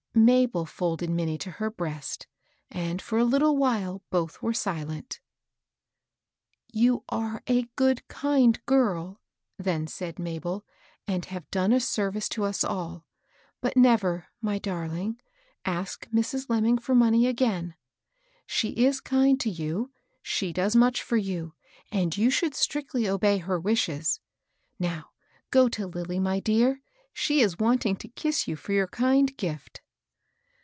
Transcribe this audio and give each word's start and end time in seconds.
Mabel 0.13 0.65
folded 0.65 1.09
Minnie 1.09 1.37
to 1.37 1.51
her 1.51 1.71
breast; 1.71 2.27
and, 2.69 3.01
for 3.01 3.17
a 3.17 3.23
little 3.23 3.55
while, 3.55 4.03
both 4.09 4.41
were 4.41 4.53
silent." 4.53 5.21
You 6.69 7.05
are 7.07 7.41
a 7.47 7.63
kind, 8.09 8.59
good 8.65 8.65
girl," 8.65 9.21
then 9.57 9.87
said 9.87 10.19
Mabel," 10.19 10.65
and 11.07 11.23
have 11.25 11.49
done 11.49 11.71
a 11.71 11.79
service 11.79 12.27
to 12.29 12.43
us 12.43 12.61
all. 12.61 13.05
But 13.61 13.77
never, 13.77 14.27
my 14.41 14.59
darling, 14.59 15.17
ask 15.63 16.05
Mrs. 16.09 16.49
Lemming 16.49 16.77
for 16.77 16.93
money 16.93 17.25
again. 17.25 17.75
She 18.45 18.71
is 18.71 18.99
kind 18.99 19.39
to 19.39 19.49
you,— 19.49 19.91
she 20.21 20.51
does 20.51 20.75
much 20.75 21.01
for 21.01 21.17
you, 21.17 21.55
and 21.89 22.15
you 22.17 22.29
should 22.29 22.53
strictly 22.53 23.07
obey 23.07 23.37
her 23.37 23.57
wishes. 23.59 24.19
Now 24.77 25.11
go 25.51 25.69
to 25.69 25.87
Lilly, 25.87 26.19
my 26.19 26.41
dear. 26.41 26.81
She 27.13 27.39
is 27.39 27.57
wanting 27.59 27.95
to 27.95 28.09
kiss 28.09 28.45
you 28.45 28.57
for 28.57 28.73
your 28.73 28.87
kind 28.87 29.35
gift." 29.37 29.79